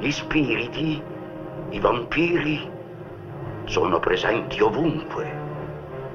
Gli 0.00 0.10
spiriti, 0.12 1.02
i 1.68 1.78
vampiri, 1.78 2.66
sono 3.64 3.98
presenti 3.98 4.58
ovunque. 4.62 5.30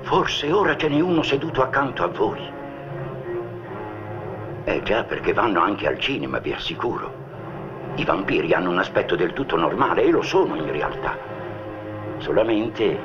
Forse 0.01 0.51
ora 0.51 0.75
ce 0.75 0.89
n'è 0.89 0.99
uno 0.99 1.21
seduto 1.21 1.61
accanto 1.61 2.03
a 2.03 2.07
voi. 2.07 2.41
Eh 4.63 4.81
già, 4.81 5.03
perché 5.03 5.33
vanno 5.33 5.61
anche 5.61 5.85
al 5.85 5.99
cinema, 5.99 6.39
vi 6.39 6.51
assicuro. 6.51 7.13
I 7.97 8.03
vampiri 8.03 8.51
hanno 8.53 8.71
un 8.71 8.79
aspetto 8.79 9.15
del 9.15 9.33
tutto 9.33 9.55
normale 9.55 10.01
e 10.01 10.09
lo 10.09 10.23
sono 10.23 10.55
in 10.55 10.71
realtà. 10.71 11.15
Solamente 12.17 12.97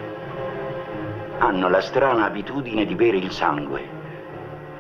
hanno 1.41 1.69
la 1.69 1.83
strana 1.83 2.25
abitudine 2.25 2.87
di 2.87 2.95
bere 2.95 3.19
il 3.19 3.31
sangue, 3.31 3.87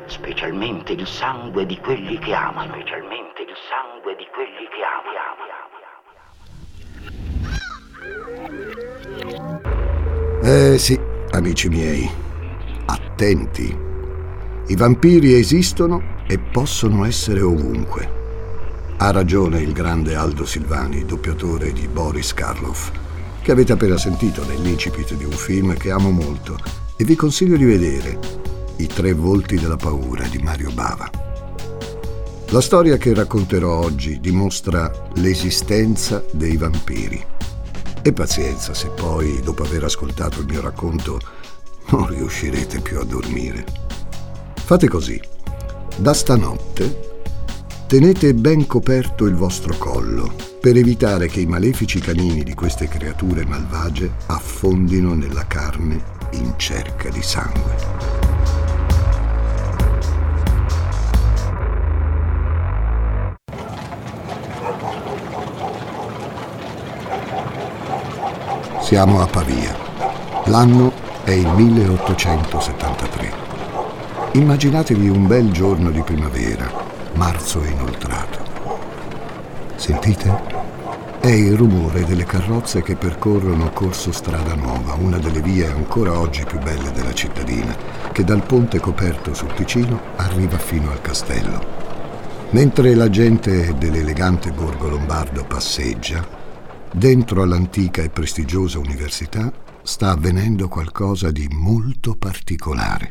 specialmente 0.06 0.92
il 0.92 1.06
sangue 1.06 1.66
di 1.66 1.78
quelli 1.78 2.16
che 2.16 2.32
amano, 2.32 2.72
specialmente 2.72 3.42
il 3.42 3.54
sangue 3.68 4.16
di 4.16 4.26
quelli 4.32 4.66
che 4.68 4.82
amano. 4.82 5.69
Eh 10.52 10.78
sì, 10.78 10.98
amici 11.30 11.68
miei, 11.68 12.10
attenti. 12.86 13.72
I 14.66 14.74
vampiri 14.74 15.34
esistono 15.34 16.02
e 16.26 16.40
possono 16.40 17.04
essere 17.04 17.40
ovunque. 17.40 18.10
Ha 18.96 19.12
ragione 19.12 19.60
il 19.60 19.72
grande 19.72 20.16
Aldo 20.16 20.44
Silvani, 20.44 21.04
doppiatore 21.04 21.72
di 21.72 21.86
Boris 21.86 22.34
Karloff, 22.34 22.90
che 23.42 23.52
avete 23.52 23.70
appena 23.70 23.96
sentito 23.96 24.44
nell'incipit 24.44 25.14
di 25.14 25.22
un 25.22 25.30
film 25.30 25.76
che 25.76 25.92
amo 25.92 26.10
molto 26.10 26.58
e 26.96 27.04
vi 27.04 27.14
consiglio 27.14 27.56
di 27.56 27.64
vedere, 27.64 28.18
I 28.78 28.88
tre 28.88 29.12
volti 29.12 29.54
della 29.54 29.76
paura 29.76 30.26
di 30.26 30.38
Mario 30.38 30.72
Bava. 30.72 31.08
La 32.48 32.60
storia 32.60 32.96
che 32.96 33.14
racconterò 33.14 33.72
oggi 33.78 34.18
dimostra 34.18 34.90
l'esistenza 35.14 36.24
dei 36.32 36.56
vampiri. 36.56 37.38
E 38.02 38.12
pazienza 38.12 38.74
se 38.74 38.88
poi, 38.88 39.40
dopo 39.42 39.62
aver 39.62 39.84
ascoltato 39.84 40.40
il 40.40 40.46
mio 40.46 40.60
racconto, 40.60 41.20
non 41.90 42.06
riuscirete 42.08 42.80
più 42.80 42.98
a 42.98 43.04
dormire. 43.04 43.64
Fate 44.54 44.88
così. 44.88 45.20
Da 45.96 46.14
stanotte 46.14 47.08
Tenete 47.90 48.34
ben 48.34 48.68
coperto 48.68 49.26
il 49.26 49.34
vostro 49.34 49.76
collo 49.76 50.32
per 50.60 50.76
evitare 50.76 51.26
che 51.26 51.40
i 51.40 51.46
malefici 51.46 51.98
canini 51.98 52.44
di 52.44 52.54
queste 52.54 52.86
creature 52.86 53.44
malvagie 53.44 54.12
affondino 54.26 55.12
nella 55.14 55.44
carne 55.48 56.00
in 56.34 56.52
cerca 56.56 57.08
di 57.08 57.20
sangue. 57.20 58.19
Siamo 68.90 69.22
a 69.22 69.26
Pavia. 69.26 69.72
L'anno 70.46 70.90
è 71.22 71.30
il 71.30 71.46
1873. 71.46 73.32
Immaginatevi 74.32 75.08
un 75.08 75.28
bel 75.28 75.52
giorno 75.52 75.92
di 75.92 76.02
primavera 76.02 76.68
marzo 77.12 77.62
inoltrato. 77.62 78.38
Sentite? 79.76 80.42
È 81.20 81.28
il 81.28 81.56
rumore 81.56 82.04
delle 82.04 82.24
carrozze 82.24 82.82
che 82.82 82.96
percorrono 82.96 83.70
Corso 83.70 84.10
Strada 84.10 84.56
Nuova, 84.56 84.94
una 84.94 85.18
delle 85.18 85.40
vie 85.40 85.68
ancora 85.68 86.18
oggi 86.18 86.44
più 86.44 86.58
belle 86.58 86.90
della 86.90 87.14
cittadina, 87.14 87.76
che 88.10 88.24
dal 88.24 88.42
ponte 88.42 88.80
coperto 88.80 89.32
sul 89.34 89.54
Ticino 89.54 90.00
arriva 90.16 90.58
fino 90.58 90.90
al 90.90 91.00
castello. 91.00 91.64
Mentre 92.50 92.96
la 92.96 93.08
gente 93.08 93.72
dell'elegante 93.78 94.50
borgo 94.50 94.88
lombardo 94.88 95.44
passeggia, 95.44 96.38
dentro 96.92 97.42
all'antica 97.42 98.02
e 98.02 98.10
prestigiosa 98.10 98.78
università 98.78 99.52
sta 99.82 100.10
avvenendo 100.10 100.68
qualcosa 100.68 101.30
di 101.30 101.48
molto 101.50 102.16
particolare. 102.16 103.10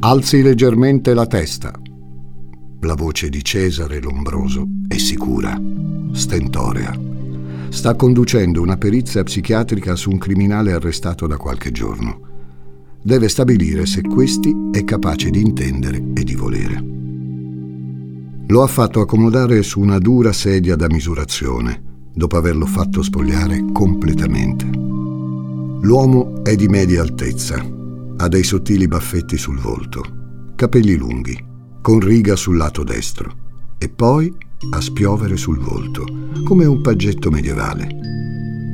Alzi 0.00 0.42
leggermente 0.42 1.14
la 1.14 1.26
testa. 1.26 1.72
La 2.80 2.94
voce 2.94 3.30
di 3.30 3.42
Cesare 3.42 4.02
Lombroso 4.02 4.66
è 4.86 4.98
sicura, 4.98 5.58
stentorea. 6.12 6.92
Sta 7.70 7.94
conducendo 7.94 8.60
una 8.60 8.76
perizia 8.76 9.22
psichiatrica 9.22 9.96
su 9.96 10.10
un 10.10 10.18
criminale 10.18 10.72
arrestato 10.72 11.26
da 11.26 11.38
qualche 11.38 11.72
giorno. 11.72 12.33
Deve 13.06 13.28
stabilire 13.28 13.84
se 13.84 14.00
questi 14.00 14.50
è 14.72 14.82
capace 14.82 15.28
di 15.28 15.38
intendere 15.38 16.02
e 16.14 16.24
di 16.24 16.34
volere. 16.34 16.82
Lo 18.46 18.62
ha 18.62 18.66
fatto 18.66 19.00
accomodare 19.00 19.62
su 19.62 19.80
una 19.80 19.98
dura 19.98 20.32
sedia 20.32 20.74
da 20.74 20.86
misurazione, 20.86 21.82
dopo 22.14 22.38
averlo 22.38 22.64
fatto 22.64 23.02
spogliare 23.02 23.62
completamente. 23.74 24.64
L'uomo 24.64 26.42
è 26.44 26.56
di 26.56 26.66
media 26.66 27.02
altezza, 27.02 27.62
ha 28.16 28.28
dei 28.28 28.42
sottili 28.42 28.88
baffetti 28.88 29.36
sul 29.36 29.58
volto, 29.58 30.52
capelli 30.54 30.96
lunghi, 30.96 31.38
con 31.82 32.00
riga 32.00 32.36
sul 32.36 32.56
lato 32.56 32.84
destro 32.84 33.76
e 33.76 33.90
poi 33.90 34.34
a 34.70 34.80
spiovere 34.80 35.36
sul 35.36 35.58
volto, 35.58 36.06
come 36.42 36.64
un 36.64 36.80
paggetto 36.80 37.30
medievale. 37.30 37.86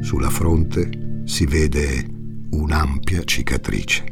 Sulla 0.03 0.31
fronte 0.31 1.23
si 1.25 1.47
vede 1.47 2.07
un'ampia 2.51 3.25
cicatrice. 3.25 4.10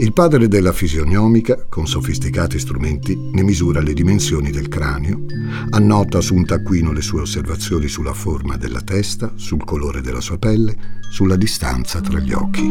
Il 0.00 0.12
padre 0.12 0.46
della 0.46 0.72
fisionomica, 0.72 1.66
con 1.68 1.88
sofisticati 1.88 2.60
strumenti, 2.60 3.16
ne 3.16 3.42
misura 3.42 3.80
le 3.80 3.92
dimensioni 3.92 4.52
del 4.52 4.68
cranio, 4.68 5.24
annota 5.70 6.20
su 6.20 6.36
un 6.36 6.46
taccuino 6.46 6.92
le 6.92 7.02
sue 7.02 7.22
osservazioni 7.22 7.88
sulla 7.88 8.12
forma 8.12 8.56
della 8.56 8.80
testa, 8.80 9.32
sul 9.34 9.64
colore 9.64 10.00
della 10.00 10.20
sua 10.20 10.38
pelle, 10.38 11.00
sulla 11.10 11.34
distanza 11.34 12.00
tra 12.00 12.20
gli 12.20 12.32
occhi. 12.32 12.62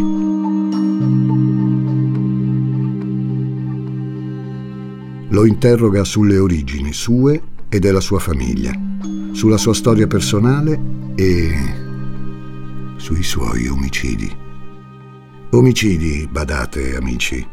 Lo 5.27 5.45
interroga 5.45 6.05
sulle 6.05 6.37
origini 6.37 6.93
sue 6.93 7.41
e 7.67 7.79
della 7.79 7.99
sua 7.99 8.19
famiglia, 8.19 8.71
sulla 9.33 9.57
sua 9.57 9.73
storia 9.73 10.07
personale 10.07 10.79
e 11.15 11.73
sui 12.95 13.23
suoi 13.23 13.67
omicidi. 13.67 14.46
Omicidi, 15.49 16.27
badate 16.29 16.97
amici, 16.97 17.47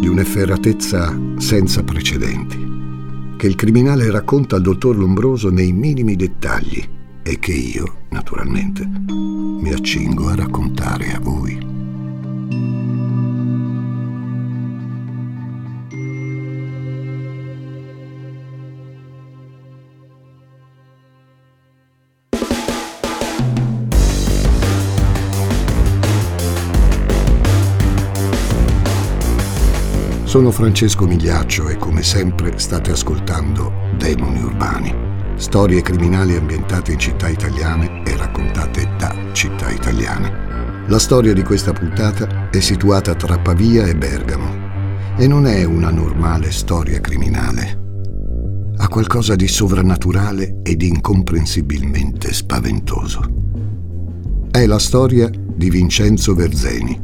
di 0.00 0.06
un'efferatezza 0.06 1.18
senza 1.38 1.82
precedenti, 1.82 3.36
che 3.36 3.48
il 3.48 3.56
criminale 3.56 4.10
racconta 4.12 4.54
al 4.54 4.62
dottor 4.62 4.96
Lombroso 4.96 5.50
nei 5.50 5.72
minimi 5.72 6.14
dettagli 6.14 6.88
e 7.24 7.38
che 7.40 7.52
io, 7.52 8.06
naturalmente, 8.10 8.86
mi 8.86 9.72
accingo 9.72 10.28
a 10.28 10.36
raccontare 10.36 11.12
a 11.12 11.18
voi. 11.18 11.75
Sono 30.26 30.50
Francesco 30.50 31.06
Migliaccio 31.06 31.68
e 31.68 31.76
come 31.76 32.02
sempre 32.02 32.58
state 32.58 32.90
ascoltando 32.90 33.72
Demoni 33.96 34.42
Urbani, 34.42 34.92
storie 35.36 35.82
criminali 35.82 36.34
ambientate 36.34 36.92
in 36.92 36.98
città 36.98 37.28
italiane 37.28 38.02
e 38.04 38.16
raccontate 38.16 38.88
da 38.98 39.14
città 39.30 39.70
italiane. 39.70 40.84
La 40.88 40.98
storia 40.98 41.32
di 41.32 41.44
questa 41.44 41.72
puntata 41.72 42.50
è 42.50 42.58
situata 42.58 43.14
tra 43.14 43.38
Pavia 43.38 43.86
e 43.86 43.94
Bergamo 43.94 45.14
e 45.16 45.28
non 45.28 45.46
è 45.46 45.62
una 45.62 45.90
normale 45.90 46.50
storia 46.50 47.00
criminale. 47.00 47.84
Ha 48.78 48.88
qualcosa 48.88 49.36
di 49.36 49.46
sovrannaturale 49.46 50.58
ed 50.64 50.82
incomprensibilmente 50.82 52.32
spaventoso. 52.32 53.20
È 54.50 54.66
la 54.66 54.80
storia 54.80 55.30
di 55.30 55.70
Vincenzo 55.70 56.34
Verzeni, 56.34 57.00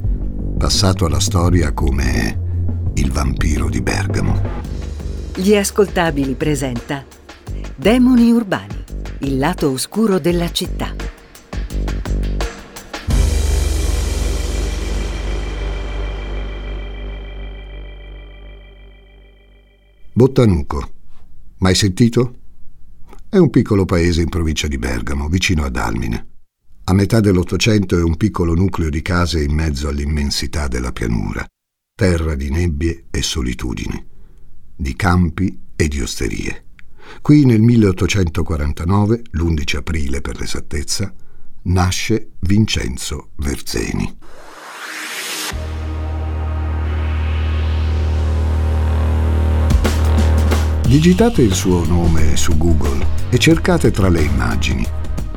passato 0.59 1.07
alla 1.07 1.21
storia 1.21 1.73
come 1.73 2.41
il 2.95 3.11
vampiro 3.11 3.69
di 3.69 3.81
Bergamo. 3.81 4.41
Gli 5.35 5.55
ascoltabili 5.55 6.35
presenta 6.35 7.05
Demoni 7.75 8.31
urbani, 8.31 8.85
il 9.21 9.39
lato 9.39 9.71
oscuro 9.71 10.19
della 10.19 10.51
città. 10.51 10.95
Bottanuco. 20.15 20.91
Mai 21.59 21.75
sentito? 21.75 22.35
È 23.29 23.39
un 23.39 23.49
piccolo 23.49 23.87
paese 23.87 24.21
in 24.21 24.29
provincia 24.29 24.69
di 24.69 24.77
Bergamo, 24.77 25.29
vicino 25.29 25.65
ad 25.65 25.77
Almine. 25.77 26.27
A 26.85 26.93
metà 26.93 27.21
dell'Ottocento 27.21 27.97
è 27.97 28.03
un 28.03 28.17
piccolo 28.17 28.55
nucleo 28.55 28.91
di 28.91 29.01
case 29.01 29.43
in 29.43 29.55
mezzo 29.55 29.89
all'immensità 29.89 30.69
della 30.69 30.93
pianura, 30.93 31.47
terra 32.03 32.35
di 32.35 32.51
nebbie 32.51 33.05
e 33.13 33.23
solitudine, 33.23 34.07
di 34.75 34.97
campi 34.97 35.57
e 35.77 35.87
di 35.87 36.01
osterie. 36.01 36.65
Qui 37.23 37.45
nel 37.45 37.61
1849, 37.61 39.23
l'11 39.31 39.77
aprile 39.77 40.21
per 40.21 40.41
l'esattezza, 40.41 41.15
nasce 41.63 42.31
Vincenzo 42.41 43.29
Verzeni. 43.37 44.17
Digitate 50.89 51.43
il 51.43 51.55
suo 51.55 51.85
nome 51.87 52.37
su 52.37 52.57
Google 52.57 53.07
e 53.31 53.39
cercate 53.39 53.93
tra 53.93 54.09
le 54.09 54.23
immagini. 54.23 54.85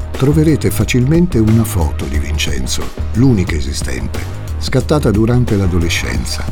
Troverete 0.10 0.72
facilmente 0.72 1.38
una 1.38 1.64
foto 1.64 2.06
di 2.06 2.18
Vincenzo, 2.18 2.90
l'unica 3.14 3.54
esistente, 3.54 4.45
scattata 4.66 5.12
durante 5.12 5.56
l'adolescenza. 5.56 6.44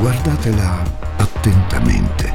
Guardatela 0.00 0.82
attentamente. 1.18 2.32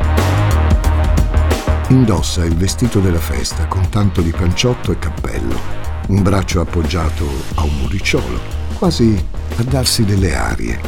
Indossa 1.89 2.45
il 2.45 2.55
vestito 2.55 3.01
della 3.01 3.19
festa 3.19 3.67
con 3.67 3.89
tanto 3.89 4.21
di 4.21 4.31
panciotto 4.31 4.93
e 4.93 4.97
cappello, 4.97 5.59
un 6.07 6.21
braccio 6.21 6.61
appoggiato 6.61 7.27
a 7.55 7.63
un 7.63 7.79
muricciolo, 7.81 8.39
quasi 8.77 9.21
a 9.57 9.63
darsi 9.63 10.05
delle 10.05 10.33
arie. 10.33 10.79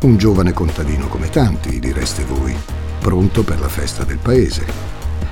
Un 0.00 0.16
giovane 0.16 0.52
contadino 0.52 1.06
come 1.06 1.30
tanti, 1.30 1.78
direste 1.78 2.24
voi, 2.24 2.56
pronto 2.98 3.44
per 3.44 3.60
la 3.60 3.68
festa 3.68 4.02
del 4.02 4.18
paese. 4.18 4.66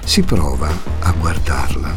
Si 0.04 0.22
prova 0.22 0.70
a 1.00 1.10
guardarla. 1.10 1.92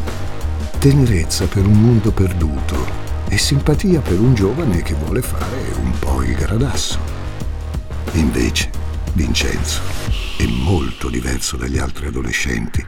Tenerezza 0.80 1.46
per 1.46 1.64
un 1.64 1.80
mondo 1.80 2.10
perduto 2.10 3.07
e 3.28 3.38
simpatia 3.38 4.00
per 4.00 4.18
un 4.18 4.34
giovane 4.34 4.82
che 4.82 4.94
vuole 4.94 5.22
fare 5.22 5.72
un 5.80 5.92
po' 5.98 6.22
il 6.22 6.34
gradasso. 6.34 6.98
Invece, 8.12 8.70
Vincenzo 9.12 9.80
è 10.38 10.46
molto 10.46 11.10
diverso 11.10 11.56
dagli 11.56 11.78
altri 11.78 12.06
adolescenti 12.06 12.84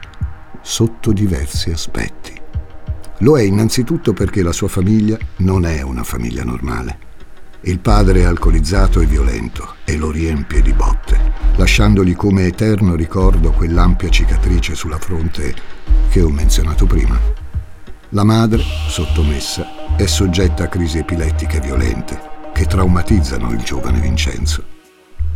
sotto 0.61 1.11
diversi 1.11 1.71
aspetti. 1.71 2.39
Lo 3.19 3.37
è 3.37 3.41
innanzitutto 3.43 4.13
perché 4.13 4.41
la 4.41 4.51
sua 4.51 4.67
famiglia 4.67 5.17
non 5.37 5.65
è 5.65 5.81
una 5.81 6.03
famiglia 6.03 6.43
normale. 6.43 7.09
Il 7.61 7.79
padre 7.79 8.21
è 8.21 8.23
alcolizzato 8.23 9.01
e 9.01 9.05
violento 9.05 9.75
e 9.85 9.95
lo 9.95 10.09
riempie 10.09 10.63
di 10.63 10.73
botte, 10.73 11.33
lasciandogli 11.57 12.15
come 12.15 12.47
eterno 12.47 12.95
ricordo 12.95 13.51
quell'ampia 13.51 14.09
cicatrice 14.09 14.73
sulla 14.73 14.97
fronte 14.97 15.53
che 16.09 16.21
ho 16.21 16.29
menzionato 16.29 16.87
prima. 16.87 17.19
La 18.13 18.25
madre, 18.25 18.61
sottomessa, 18.89 19.95
è 19.95 20.05
soggetta 20.05 20.65
a 20.65 20.67
crisi 20.67 20.97
epilettiche 20.97 21.61
violente 21.61 22.19
che 22.51 22.65
traumatizzano 22.65 23.51
il 23.51 23.63
giovane 23.63 24.01
Vincenzo. 24.01 24.65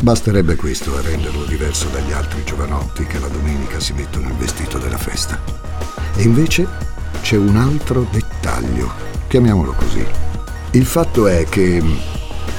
Basterebbe 0.01 0.57
questo 0.57 0.93
a 0.97 1.01
renderlo 1.01 1.45
diverso 1.45 1.87
dagli 1.87 2.11
altri 2.11 2.43
giovanotti 2.43 3.05
che 3.05 3.17
la 3.19 3.29
domenica 3.29 3.79
si 3.79 3.93
mettono 3.93 4.27
il 4.27 4.33
vestito 4.33 4.77
della 4.77 4.97
festa. 4.97 5.39
E 6.15 6.23
invece 6.23 6.67
c'è 7.21 7.37
un 7.37 7.55
altro 7.55 8.05
dettaglio, 8.11 8.91
chiamiamolo 9.29 9.71
così. 9.71 10.05
Il 10.71 10.85
fatto 10.85 11.27
è 11.27 11.45
che 11.45 11.81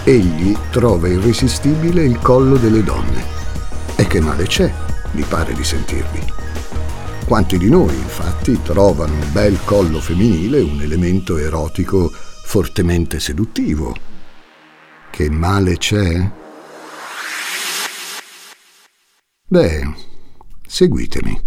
egli 0.05 0.57
trova 0.71 1.09
irresistibile 1.09 2.05
il 2.05 2.19
collo 2.21 2.57
delle 2.57 2.83
donne. 2.83 3.23
E 3.97 4.07
che 4.07 4.21
male 4.21 4.47
c'è, 4.47 4.73
mi 5.11 5.25
pare 5.29 5.53
di 5.53 5.63
sentirvi. 5.63 6.36
Quanti 7.27 7.59
di 7.59 7.69
noi, 7.69 7.93
infatti, 7.93 8.63
trovano 8.63 9.13
un 9.13 9.33
bel 9.33 9.59
collo 9.65 10.01
femminile 10.01 10.61
un 10.61 10.81
elemento 10.81 11.37
erotico 11.39 12.09
fortemente 12.09 13.19
seduttivo? 13.19 13.97
Che 15.11 15.29
male 15.29 15.77
c'è? 15.77 16.31
Beh, 19.49 19.95
seguitemi. 20.69 21.41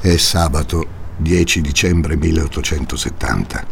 È 0.00 0.16
sabato 0.16 0.86
10 1.18 1.60
dicembre 1.60 2.16
1870. 2.16 3.66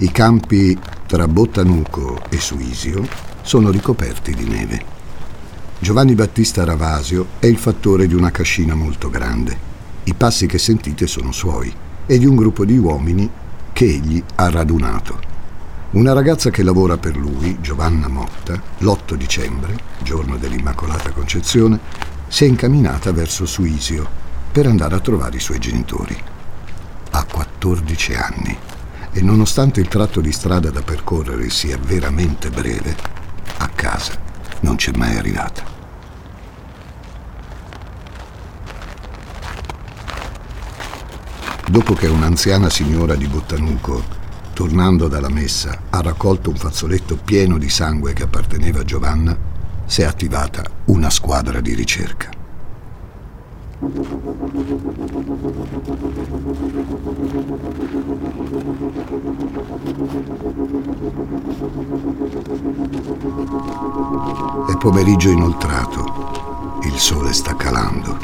I 0.00 0.12
campi 0.12 0.78
tra 1.06 1.26
Bottanuco 1.26 2.20
e 2.28 2.38
Suisio 2.38 3.32
sono 3.44 3.70
ricoperti 3.70 4.34
di 4.34 4.48
neve. 4.48 4.82
Giovanni 5.78 6.14
Battista 6.14 6.64
Ravasio 6.64 7.26
è 7.38 7.46
il 7.46 7.58
fattore 7.58 8.06
di 8.06 8.14
una 8.14 8.30
cascina 8.30 8.74
molto 8.74 9.10
grande. 9.10 9.72
I 10.04 10.14
passi 10.14 10.46
che 10.46 10.58
sentite 10.58 11.06
sono 11.06 11.30
suoi 11.30 11.72
e 12.06 12.18
di 12.18 12.24
un 12.24 12.36
gruppo 12.36 12.64
di 12.64 12.78
uomini 12.78 13.30
che 13.72 13.84
egli 13.84 14.22
ha 14.36 14.48
radunato. 14.48 15.20
Una 15.90 16.14
ragazza 16.14 16.48
che 16.50 16.62
lavora 16.62 16.96
per 16.96 17.16
lui, 17.16 17.58
Giovanna 17.60 18.08
Motta, 18.08 18.60
l'8 18.78 19.14
dicembre, 19.14 19.76
giorno 20.02 20.38
dell'Immacolata 20.38 21.10
Concezione, 21.10 21.78
si 22.28 22.44
è 22.44 22.48
incamminata 22.48 23.12
verso 23.12 23.44
Suisio 23.44 24.08
per 24.50 24.66
andare 24.66 24.94
a 24.94 25.00
trovare 25.00 25.36
i 25.36 25.40
suoi 25.40 25.58
genitori. 25.58 26.16
Ha 27.10 27.24
14 27.30 28.14
anni 28.14 28.56
e 29.12 29.20
nonostante 29.20 29.80
il 29.80 29.88
tratto 29.88 30.20
di 30.20 30.32
strada 30.32 30.70
da 30.70 30.80
percorrere 30.80 31.50
sia 31.50 31.78
veramente 31.78 32.50
breve, 32.50 33.22
casa 33.84 34.14
non 34.60 34.76
c'è 34.76 34.92
mai 34.96 35.18
arrivata. 35.18 35.62
Dopo 41.68 41.92
che 41.92 42.06
un'anziana 42.06 42.70
signora 42.70 43.14
di 43.14 43.26
Bottanuco 43.26 44.22
tornando 44.54 45.08
dalla 45.08 45.28
messa, 45.28 45.80
ha 45.90 46.00
raccolto 46.00 46.48
un 46.48 46.56
fazzoletto 46.56 47.18
pieno 47.22 47.58
di 47.58 47.68
sangue 47.68 48.14
che 48.14 48.22
apparteneva 48.22 48.80
a 48.80 48.84
Giovanna, 48.84 49.36
si 49.84 50.00
è 50.00 50.04
attivata 50.04 50.62
una 50.86 51.10
squadra 51.10 51.60
di 51.60 51.74
ricerca. 51.74 52.30
È 64.66 64.76
pomeriggio 64.76 65.30
inoltrato, 65.30 66.80
il 66.82 66.98
sole 66.98 67.32
sta 67.32 67.54
calando, 67.54 68.18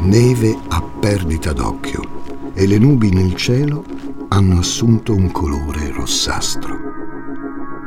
neve 0.00 0.58
a 0.68 0.82
perdita 0.82 1.52
d'occhio. 1.52 2.18
E 2.52 2.66
le 2.66 2.78
nubi 2.78 3.10
nel 3.10 3.34
cielo 3.36 3.84
hanno 4.28 4.58
assunto 4.58 5.14
un 5.14 5.30
colore 5.30 5.92
rossastro. 5.92 6.76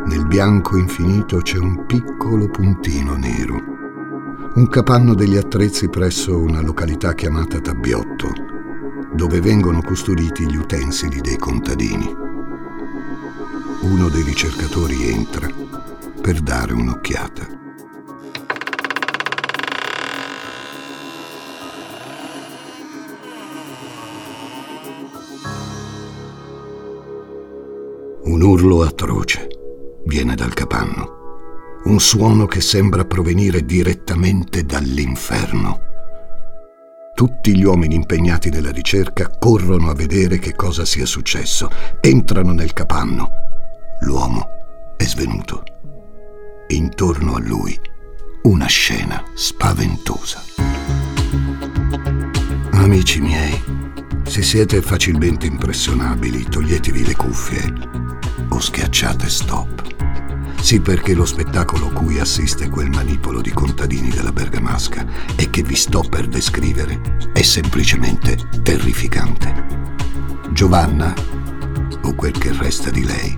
Nel 0.06 0.26
bianco 0.26 0.78
infinito 0.78 1.38
c'è 1.38 1.58
un 1.58 1.86
piccolo 1.86 2.48
puntino 2.48 3.16
nero, 3.16 3.62
un 4.56 4.68
capanno 4.70 5.14
degli 5.14 5.36
attrezzi 5.36 5.90
presso 5.90 6.38
una 6.38 6.62
località 6.62 7.14
chiamata 7.14 7.60
Tabbiotto, 7.60 8.32
dove 9.14 9.42
vengono 9.42 9.82
custoditi 9.82 10.46
gli 10.46 10.56
utensili 10.56 11.20
dei 11.20 11.38
contadini. 11.38 12.16
Uno 13.82 14.08
dei 14.08 14.24
ricercatori 14.24 15.10
entra 15.10 15.48
per 16.24 16.40
dare 16.40 16.72
un'occhiata. 16.72 17.48
Un 28.24 28.42
urlo 28.42 28.84
atroce 28.84 29.50
viene 30.06 30.36
dal 30.36 30.54
capanno, 30.54 31.82
un 31.84 32.00
suono 32.00 32.46
che 32.46 32.62
sembra 32.62 33.04
provenire 33.04 33.66
direttamente 33.66 34.64
dall'inferno. 34.64 35.82
Tutti 37.14 37.54
gli 37.54 37.66
uomini 37.66 37.96
impegnati 37.96 38.50
nella 38.50 38.72
ricerca 38.72 39.30
corrono 39.38 39.90
a 39.90 39.94
vedere 39.94 40.40
che 40.40 40.56
cosa 40.56 40.86
sia 40.86 41.06
successo, 41.06 41.70
entrano 42.00 42.54
nel 42.54 42.72
capanno. 42.72 43.30
L'uomo 44.00 44.48
è 44.96 45.04
svenuto. 45.04 45.73
Intorno 46.68 47.36
a 47.36 47.40
lui 47.40 47.80
una 48.44 48.66
scena 48.66 49.24
spaventosa. 49.34 50.42
Amici 52.72 53.20
miei, 53.20 53.62
se 54.24 54.42
siete 54.42 54.82
facilmente 54.82 55.46
impressionabili, 55.46 56.44
toglietevi 56.44 57.06
le 57.06 57.16
cuffie 57.16 57.74
o 58.50 58.60
schiacciate 58.60 59.30
stop. 59.30 60.62
Sì, 60.62 60.80
perché 60.80 61.14
lo 61.14 61.26
spettacolo 61.26 61.90
cui 61.90 62.20
assiste 62.20 62.70
quel 62.70 62.90
manipolo 62.90 63.42
di 63.42 63.52
contadini 63.52 64.10
della 64.10 64.32
Bergamasca 64.32 65.06
e 65.36 65.50
che 65.50 65.62
vi 65.62 65.76
sto 65.76 66.02
per 66.02 66.28
descrivere 66.28 67.18
è 67.34 67.42
semplicemente 67.42 68.38
terrificante. 68.64 69.66
Giovanna, 70.52 71.14
o 72.04 72.14
quel 72.16 72.38
che 72.38 72.52
resta 72.54 72.90
di 72.90 73.04
lei, 73.04 73.36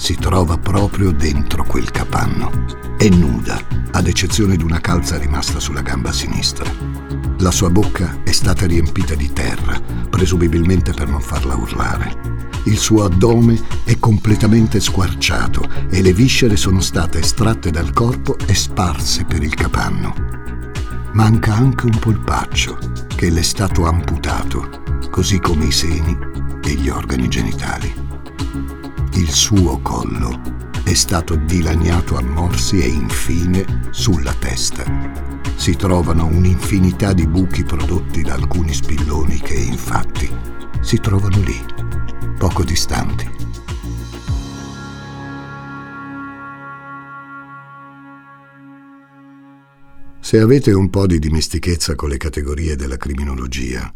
si 0.00 0.14
trova 0.14 0.56
proprio 0.56 1.12
dentro 1.12 1.62
quel 1.62 1.90
capanno. 1.90 2.50
È 2.96 3.06
nuda, 3.10 3.60
ad 3.90 4.06
eccezione 4.06 4.56
di 4.56 4.64
una 4.64 4.80
calza 4.80 5.18
rimasta 5.18 5.60
sulla 5.60 5.82
gamba 5.82 6.10
sinistra. 6.10 6.72
La 7.40 7.50
sua 7.50 7.68
bocca 7.68 8.22
è 8.24 8.32
stata 8.32 8.64
riempita 8.64 9.14
di 9.14 9.30
terra, 9.30 9.78
presumibilmente 10.08 10.94
per 10.94 11.06
non 11.06 11.20
farla 11.20 11.54
urlare. 11.54 12.38
Il 12.64 12.78
suo 12.78 13.04
addome 13.04 13.60
è 13.84 13.98
completamente 13.98 14.80
squarciato 14.80 15.68
e 15.90 16.00
le 16.00 16.14
viscere 16.14 16.56
sono 16.56 16.80
state 16.80 17.18
estratte 17.18 17.70
dal 17.70 17.92
corpo 17.92 18.38
e 18.46 18.54
sparse 18.54 19.26
per 19.26 19.42
il 19.42 19.52
capanno. 19.52 20.14
Manca 21.12 21.52
anche 21.54 21.84
un 21.84 21.98
polpaccio 21.98 22.78
che 23.14 23.28
le 23.28 23.40
è 23.40 23.42
stato 23.42 23.86
amputato, 23.86 24.80
così 25.10 25.38
come 25.40 25.66
i 25.66 25.72
seni 25.72 26.16
e 26.64 26.72
gli 26.72 26.88
organi 26.88 27.28
genitali. 27.28 27.99
Il 29.14 29.30
suo 29.30 29.80
collo 29.80 30.40
è 30.84 30.94
stato 30.94 31.34
dilaniato 31.34 32.16
a 32.16 32.22
morsi 32.22 32.80
e 32.80 32.86
infine 32.86 33.88
sulla 33.90 34.32
testa. 34.34 34.84
Si 35.56 35.74
trovano 35.74 36.26
un'infinità 36.26 37.12
di 37.12 37.26
buchi 37.26 37.64
prodotti 37.64 38.22
da 38.22 38.34
alcuni 38.34 38.72
spilloni 38.72 39.38
che 39.40 39.54
infatti 39.54 40.30
si 40.80 40.98
trovano 40.98 41.40
lì 41.42 41.60
poco 42.38 42.62
distanti. 42.62 43.28
Se 50.20 50.38
avete 50.38 50.72
un 50.72 50.88
po' 50.88 51.06
di 51.06 51.18
dimestichezza 51.18 51.96
con 51.96 52.08
le 52.08 52.16
categorie 52.16 52.76
della 52.76 52.96
criminologia, 52.96 53.92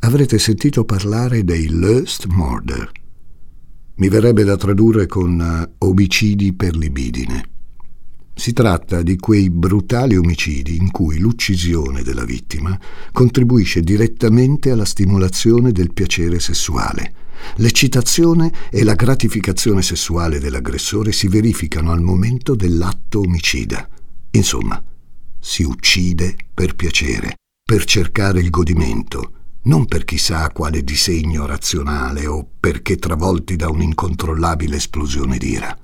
avrete 0.00 0.38
sentito 0.38 0.84
parlare 0.86 1.44
dei 1.44 1.68
Lust 1.68 2.24
Murder. 2.26 2.90
Mi 4.00 4.08
verrebbe 4.08 4.44
da 4.44 4.56
tradurre 4.56 5.06
con 5.06 5.38
uh, 5.38 5.86
omicidi 5.86 6.52
per 6.52 6.76
libidine. 6.76 7.48
Si 8.34 8.52
tratta 8.52 9.02
di 9.02 9.16
quei 9.16 9.48
brutali 9.48 10.16
omicidi 10.16 10.76
in 10.76 10.90
cui 10.90 11.18
l'uccisione 11.18 12.02
della 12.02 12.24
vittima 12.24 12.78
contribuisce 13.12 13.80
direttamente 13.80 14.70
alla 14.70 14.84
stimolazione 14.84 15.72
del 15.72 15.92
piacere 15.92 16.40
sessuale 16.40 17.20
L'eccitazione 17.56 18.52
e 18.70 18.84
la 18.84 18.94
gratificazione 18.94 19.82
sessuale 19.82 20.38
dell'aggressore 20.38 21.12
si 21.12 21.28
verificano 21.28 21.90
al 21.92 22.00
momento 22.00 22.54
dell'atto 22.54 23.20
omicida. 23.20 23.88
Insomma, 24.32 24.82
si 25.38 25.62
uccide 25.62 26.36
per 26.52 26.74
piacere, 26.76 27.36
per 27.62 27.84
cercare 27.84 28.40
il 28.40 28.50
godimento, 28.50 29.32
non 29.62 29.84
per 29.86 30.04
chissà 30.04 30.48
quale 30.50 30.82
disegno 30.82 31.46
razionale 31.46 32.26
o 32.26 32.48
perché 32.58 32.96
travolti 32.96 33.56
da 33.56 33.68
un'incontrollabile 33.68 34.76
esplosione 34.76 35.36
d'ira. 35.36 35.76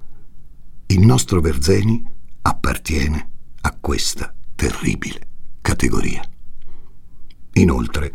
Il 0.87 1.00
nostro 1.00 1.40
Verzeni 1.40 2.02
appartiene 2.42 3.30
a 3.62 3.76
questa 3.78 4.35
terribile 4.54 5.21
categoria. 5.61 6.23
Inoltre, 7.54 8.11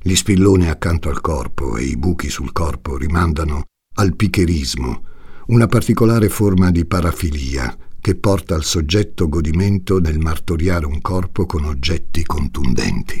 gli 0.00 0.14
spilloni 0.14 0.68
accanto 0.68 1.08
al 1.08 1.20
corpo 1.20 1.76
e 1.76 1.84
i 1.84 1.96
buchi 1.96 2.30
sul 2.30 2.52
corpo 2.52 2.96
rimandano 2.96 3.64
al 3.96 4.14
picherismo, 4.16 5.02
una 5.48 5.66
particolare 5.66 6.28
forma 6.28 6.70
di 6.70 6.84
parafilia 6.84 7.76
che 8.00 8.14
porta 8.14 8.54
al 8.54 8.64
soggetto 8.64 9.28
godimento 9.28 9.98
nel 9.98 10.18
martoriare 10.18 10.86
un 10.86 11.00
corpo 11.00 11.44
con 11.44 11.64
oggetti 11.64 12.24
contundenti. 12.24 13.20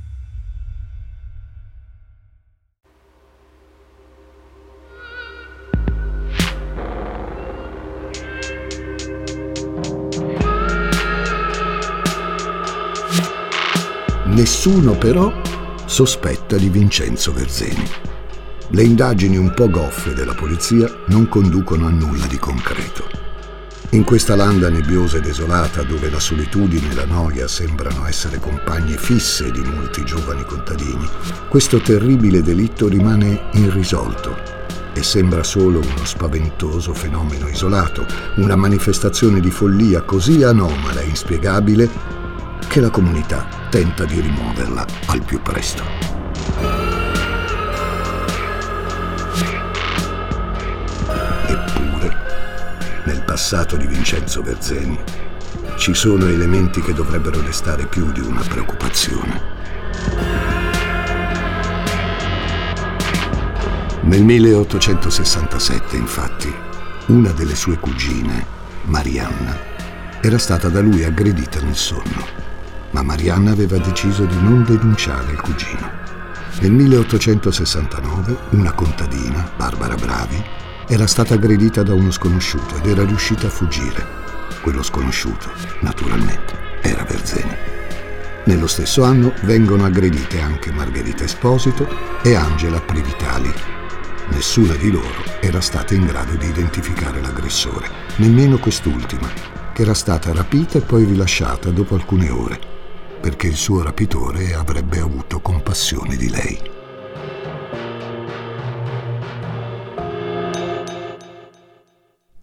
Nessuno 14.41 14.97
però 14.97 15.31
sospetta 15.85 16.57
di 16.57 16.67
Vincenzo 16.69 17.31
Verzeni. 17.31 17.87
Le 18.69 18.81
indagini 18.81 19.37
un 19.37 19.53
po' 19.53 19.69
goffe 19.69 20.15
della 20.15 20.33
polizia 20.33 20.91
non 21.09 21.27
conducono 21.27 21.85
a 21.85 21.91
nulla 21.91 22.25
di 22.25 22.39
concreto. 22.39 23.07
In 23.91 24.03
questa 24.03 24.35
landa 24.35 24.67
nebbiosa 24.67 25.17
e 25.17 25.21
desolata, 25.21 25.83
dove 25.83 26.09
la 26.09 26.19
solitudine 26.19 26.89
e 26.89 26.95
la 26.95 27.05
noia 27.05 27.47
sembrano 27.47 28.07
essere 28.07 28.39
compagne 28.39 28.97
fisse 28.97 29.51
di 29.51 29.61
molti 29.61 30.03
giovani 30.03 30.43
contadini, 30.43 31.07
questo 31.47 31.79
terribile 31.79 32.41
delitto 32.41 32.87
rimane 32.87 33.43
irrisolto 33.51 34.35
e 34.95 35.03
sembra 35.03 35.43
solo 35.43 35.81
uno 35.81 36.03
spaventoso 36.03 36.95
fenomeno 36.95 37.47
isolato, 37.47 38.07
una 38.37 38.55
manifestazione 38.55 39.39
di 39.39 39.51
follia 39.51 40.01
così 40.01 40.41
anomala 40.41 41.01
e 41.01 41.09
inspiegabile 41.09 42.20
che 42.71 42.79
la 42.79 42.89
comunità 42.89 43.45
tenta 43.69 44.05
di 44.05 44.21
rimuoverla 44.21 44.85
al 45.07 45.21
più 45.23 45.41
presto. 45.41 45.83
Eppure, 51.47 52.15
nel 53.03 53.23
passato 53.25 53.75
di 53.75 53.85
Vincenzo 53.87 54.41
Verzeni, 54.41 54.97
ci 55.75 55.93
sono 55.93 56.27
elementi 56.27 56.79
che 56.79 56.93
dovrebbero 56.93 57.41
destare 57.41 57.87
più 57.87 58.09
di 58.13 58.21
una 58.21 58.41
preoccupazione. 58.47 59.41
Nel 64.03 64.23
1867, 64.23 65.97
infatti, 65.97 66.55
una 67.07 67.31
delle 67.31 67.55
sue 67.55 67.77
cugine, 67.77 68.45
Marianna, 68.83 69.59
era 70.21 70.37
stata 70.37 70.69
da 70.69 70.79
lui 70.79 71.03
aggredita 71.03 71.59
nel 71.59 71.75
sonno 71.75 72.40
ma 72.91 73.01
Marianna 73.01 73.51
aveva 73.51 73.77
deciso 73.77 74.25
di 74.25 74.35
non 74.41 74.63
denunciare 74.63 75.31
il 75.31 75.41
cugino. 75.41 75.99
Nel 76.59 76.71
1869 76.71 78.37
una 78.51 78.71
contadina, 78.73 79.49
Barbara 79.55 79.95
Bravi, 79.95 80.43
era 80.87 81.07
stata 81.07 81.33
aggredita 81.33 81.83
da 81.83 81.93
uno 81.93 82.11
sconosciuto 82.11 82.75
ed 82.75 82.85
era 82.85 83.03
riuscita 83.03 83.47
a 83.47 83.49
fuggire. 83.49 84.19
Quello 84.61 84.83
sconosciuto, 84.83 85.49
naturalmente, 85.79 86.53
era 86.81 87.03
Verzeni. 87.03 87.55
Nello 88.43 88.67
stesso 88.67 89.03
anno 89.03 89.33
vengono 89.43 89.85
aggredite 89.85 90.41
anche 90.41 90.71
Margherita 90.71 91.23
Esposito 91.23 91.87
e 92.21 92.35
Angela 92.35 92.81
Privitali. 92.81 93.51
Nessuna 94.29 94.75
di 94.75 94.91
loro 94.91 95.23
era 95.39 95.61
stata 95.61 95.93
in 95.93 96.05
grado 96.05 96.35
di 96.35 96.47
identificare 96.47 97.21
l'aggressore, 97.21 97.89
nemmeno 98.17 98.57
quest'ultima, 98.57 99.29
che 99.73 99.81
era 99.81 99.93
stata 99.93 100.33
rapita 100.33 100.77
e 100.77 100.81
poi 100.81 101.05
rilasciata 101.05 101.69
dopo 101.69 101.95
alcune 101.95 102.29
ore 102.29 102.79
perché 103.21 103.47
il 103.47 103.55
suo 103.55 103.83
rapitore 103.83 104.53
avrebbe 104.55 104.99
avuto 104.99 105.39
compassione 105.39 106.17
di 106.17 106.29
lei. 106.29 106.59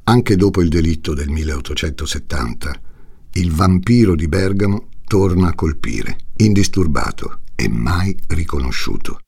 Anche 0.04 0.36
dopo 0.36 0.62
il 0.62 0.70
delitto 0.70 1.12
del 1.12 1.28
1870, 1.28 2.80
il 3.32 3.52
vampiro 3.52 4.14
di 4.14 4.26
Bergamo 4.26 4.88
torna 5.06 5.48
a 5.48 5.54
colpire, 5.54 6.16
indisturbato 6.36 7.40
e 7.54 7.68
mai 7.68 8.16
riconosciuto. 8.28 9.20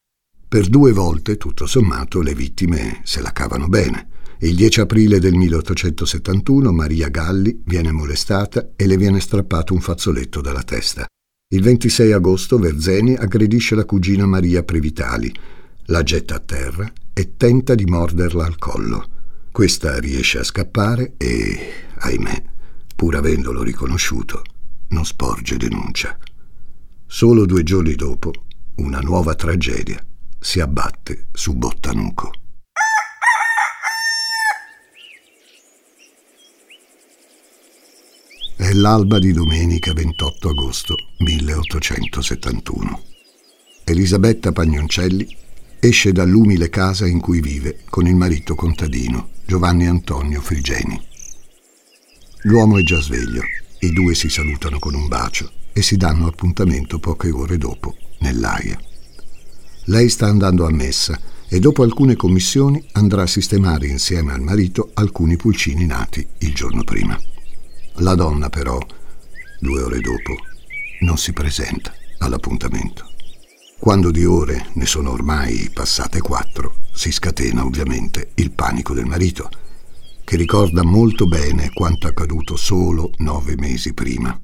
Per 0.49 0.69
due 0.69 0.93
volte, 0.93 1.37
tutto 1.37 1.67
sommato, 1.67 2.23
le 2.23 2.35
vittime 2.35 3.01
se 3.05 3.21
la 3.21 3.33
cavano 3.33 3.69
bene. 3.69 4.09
Il 4.41 4.55
10 4.55 4.81
aprile 4.81 5.19
del 5.19 5.35
1871 5.35 6.73
Maria 6.73 7.09
Galli 7.09 7.61
viene 7.65 7.93
molestata 7.93 8.71
e 8.75 8.87
le 8.87 8.97
viene 8.97 9.21
strappato 9.21 9.75
un 9.75 9.81
fazzoletto 9.81 10.41
dalla 10.41 10.63
testa. 10.63 11.07
Il 11.53 11.63
26 11.63 12.13
agosto 12.13 12.59
Verzeni 12.59 13.17
aggredisce 13.17 13.75
la 13.75 13.85
cugina 13.85 14.25
Maria 14.25 14.63
Previtali, 14.63 15.35
la 15.87 16.05
getta 16.05 16.37
a 16.37 16.39
terra 16.39 16.93
e 17.13 17.37
tenta 17.37 17.75
di 17.75 17.87
morderla 17.87 18.45
al 18.45 18.57
collo. 18.57 19.09
Questa 19.51 19.99
riesce 19.99 20.39
a 20.39 20.45
scappare 20.45 21.15
e, 21.17 21.59
ahimè, 21.97 22.45
pur 22.95 23.17
avendolo 23.17 23.65
riconosciuto, 23.65 24.45
non 24.91 25.05
sporge 25.05 25.57
denuncia. 25.57 26.17
Solo 27.05 27.45
due 27.47 27.65
giorni 27.65 27.97
dopo, 27.97 28.31
una 28.77 29.01
nuova 29.01 29.35
tragedia 29.35 30.01
si 30.39 30.61
abbatte 30.61 31.27
su 31.33 31.55
Bottanuco. 31.55 32.31
È 38.61 38.75
l'alba 38.75 39.19
di 39.19 39.33
domenica 39.33 39.95
28 39.95 40.51
agosto 40.51 40.95
1871. 41.17 43.01
Elisabetta 43.85 44.53
Pagnoncelli 44.53 45.35
esce 45.81 46.13
dall'umile 46.13 46.69
casa 46.69 47.07
in 47.07 47.21
cui 47.21 47.41
vive 47.41 47.79
con 47.89 48.07
il 48.07 48.15
marito 48.15 48.55
contadino 48.55 49.31
Giovanni 49.47 49.87
Antonio 49.87 50.43
Frigeni. 50.43 51.01
L'uomo 52.43 52.77
è 52.77 52.83
già 52.83 53.01
sveglio, 53.01 53.41
i 53.79 53.93
due 53.93 54.15
si 54.15 54.29
salutano 54.29 54.79
con 54.79 54.93
un 54.95 55.09
bacio 55.09 55.51
e 55.73 55.81
si 55.81 55.97
danno 55.97 56.27
appuntamento 56.27 56.99
poche 56.99 57.31
ore 57.31 57.57
dopo, 57.57 57.97
nell'aia. 58.19 58.79
Lei 59.85 60.11
sta 60.11 60.27
andando 60.27 60.67
a 60.67 60.71
messa 60.71 61.19
e 61.49 61.59
dopo 61.61 61.83
alcune 61.83 62.15
commissioni 62.15 62.85
andrà 62.93 63.23
a 63.23 63.27
sistemare 63.27 63.87
insieme 63.87 64.35
al 64.35 64.43
marito 64.43 64.91
alcuni 64.93 65.37
pulcini 65.37 65.87
nati 65.87 66.27
il 66.41 66.53
giorno 66.53 66.85
prima. 66.85 67.19
La 67.97 68.15
donna 68.15 68.49
però, 68.49 68.79
due 69.59 69.83
ore 69.83 70.01
dopo, 70.01 70.35
non 71.01 71.19
si 71.19 71.33
presenta 71.33 71.93
all'appuntamento. 72.19 73.09
Quando 73.79 74.11
di 74.11 74.25
ore 74.25 74.69
ne 74.75 74.87
sono 74.87 75.11
ormai 75.11 75.71
passate 75.73 76.21
quattro, 76.21 76.77
si 76.93 77.11
scatena 77.13 77.65
ovviamente 77.65 78.31
il 78.35 78.51
panico 78.53 78.95
del 78.95 79.07
marito, 79.07 79.49
che 80.25 80.37
ricorda 80.37 80.83
molto 80.83 81.27
bene 81.27 81.71
quanto 81.73 82.07
accaduto 82.07 82.57
solo 82.57 83.11
nove 83.19 83.55
mesi 83.57 83.93
prima. 83.93 84.39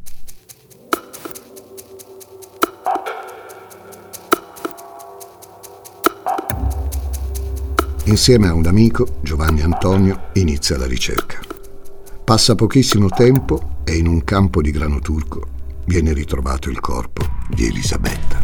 Insieme 8.04 8.48
a 8.48 8.54
un 8.54 8.66
amico, 8.66 9.18
Giovanni 9.20 9.62
Antonio, 9.62 10.28
inizia 10.34 10.76
la 10.78 10.86
ricerca. 10.86 11.45
Passa 12.26 12.56
pochissimo 12.56 13.08
tempo 13.08 13.82
e 13.84 13.94
in 13.94 14.08
un 14.08 14.24
campo 14.24 14.60
di 14.60 14.72
grano 14.72 14.98
turco 14.98 15.46
viene 15.84 16.12
ritrovato 16.12 16.68
il 16.68 16.80
corpo 16.80 17.22
di 17.48 17.66
Elisabetta. 17.66 18.42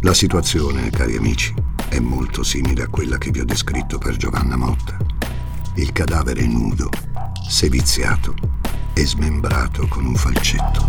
La 0.00 0.14
situazione, 0.14 0.88
cari 0.88 1.18
amici, 1.18 1.52
è 1.86 1.98
molto 1.98 2.42
simile 2.42 2.84
a 2.84 2.88
quella 2.88 3.18
che 3.18 3.30
vi 3.30 3.40
ho 3.40 3.44
descritto 3.44 3.98
per 3.98 4.16
Giovanna 4.16 4.56
Motta. 4.56 4.96
Il 5.74 5.92
cadavere 5.92 6.40
è 6.40 6.46
nudo, 6.46 6.88
seviziato 7.46 8.34
e 8.94 9.04
smembrato 9.04 9.86
con 9.86 10.06
un 10.06 10.14
falcetto. 10.14 10.88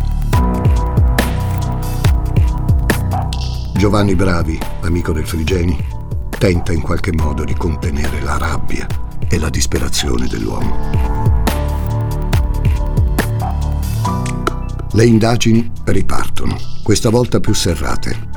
Giovanni 3.75 4.15
Bravi, 4.15 4.57
amico 4.83 5.11
del 5.11 5.27
Frigeni, 5.27 5.85
tenta 6.29 6.71
in 6.71 6.79
qualche 6.79 7.11
modo 7.11 7.43
di 7.43 7.55
contenere 7.55 8.21
la 8.21 8.37
rabbia 8.37 8.87
e 9.27 9.37
la 9.37 9.49
disperazione 9.49 10.27
dell'uomo. 10.27 11.16
Le 14.93 15.05
indagini 15.05 15.69
ripartono, 15.83 16.57
questa 16.81 17.09
volta 17.09 17.41
più 17.41 17.53
serrate. 17.53 18.29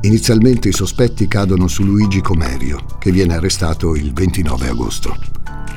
Inizialmente 0.00 0.70
i 0.70 0.72
sospetti 0.72 1.28
cadono 1.28 1.68
su 1.68 1.84
Luigi 1.84 2.22
Comerio, 2.22 2.84
che 2.98 3.12
viene 3.12 3.34
arrestato 3.34 3.94
il 3.94 4.12
29 4.14 4.68
agosto. 4.68 5.14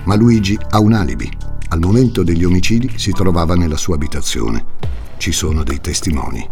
Ma 0.05 0.15
Luigi 0.15 0.57
ha 0.69 0.79
un 0.79 0.93
alibi. 0.93 1.29
Al 1.69 1.79
momento 1.79 2.23
degli 2.23 2.45
omicidi 2.45 2.93
si 2.95 3.11
trovava 3.11 3.55
nella 3.55 3.75
sua 3.75 3.95
abitazione. 3.95 4.63
Ci 5.17 5.33
sono 5.33 5.61
dei 5.63 5.81
testimoni. 5.81 6.49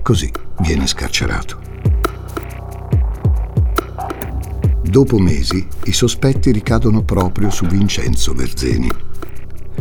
Così 0.00 0.30
viene 0.60 0.86
scarcerato. 0.86 1.60
Dopo 4.80 5.18
mesi, 5.18 5.66
i 5.84 5.92
sospetti 5.92 6.52
ricadono 6.52 7.02
proprio 7.02 7.50
su 7.50 7.66
Vincenzo 7.66 8.32
Verzeni. 8.32 8.90